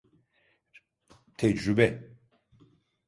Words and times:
Tecrübe… 1.37 2.11